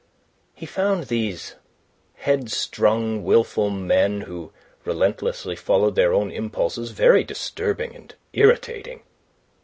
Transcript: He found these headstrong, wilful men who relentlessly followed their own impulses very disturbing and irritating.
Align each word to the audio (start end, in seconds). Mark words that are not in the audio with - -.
He 0.55 0.65
found 0.65 1.03
these 1.03 1.57
headstrong, 2.15 3.23
wilful 3.23 3.69
men 3.69 4.21
who 4.21 4.51
relentlessly 4.83 5.55
followed 5.55 5.93
their 5.93 6.11
own 6.11 6.31
impulses 6.31 6.89
very 6.89 7.23
disturbing 7.23 7.95
and 7.95 8.15
irritating. 8.33 9.03